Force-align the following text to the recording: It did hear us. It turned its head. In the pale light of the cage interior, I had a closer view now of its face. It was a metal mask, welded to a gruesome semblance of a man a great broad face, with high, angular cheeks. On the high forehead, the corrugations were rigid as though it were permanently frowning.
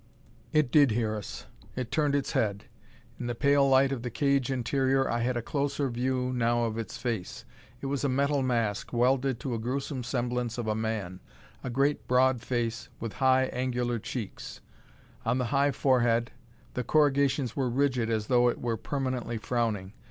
It 0.51 0.71
did 0.71 0.89
hear 0.89 1.15
us. 1.15 1.45
It 1.75 1.91
turned 1.91 2.15
its 2.15 2.31
head. 2.31 2.65
In 3.19 3.27
the 3.27 3.35
pale 3.35 3.69
light 3.69 3.91
of 3.91 4.01
the 4.01 4.09
cage 4.09 4.49
interior, 4.49 5.07
I 5.07 5.19
had 5.19 5.37
a 5.37 5.43
closer 5.43 5.89
view 5.91 6.33
now 6.33 6.63
of 6.63 6.75
its 6.79 6.97
face. 6.97 7.45
It 7.81 7.85
was 7.85 8.03
a 8.03 8.09
metal 8.09 8.41
mask, 8.41 8.91
welded 8.93 9.39
to 9.41 9.53
a 9.53 9.59
gruesome 9.59 10.03
semblance 10.03 10.57
of 10.57 10.65
a 10.65 10.73
man 10.73 11.19
a 11.63 11.69
great 11.69 12.07
broad 12.07 12.41
face, 12.41 12.89
with 12.99 13.13
high, 13.21 13.43
angular 13.53 13.99
cheeks. 13.99 14.59
On 15.23 15.37
the 15.37 15.45
high 15.53 15.69
forehead, 15.69 16.31
the 16.73 16.83
corrugations 16.83 17.55
were 17.55 17.69
rigid 17.69 18.09
as 18.09 18.25
though 18.25 18.47
it 18.49 18.59
were 18.59 18.77
permanently 18.77 19.37
frowning. 19.37 19.93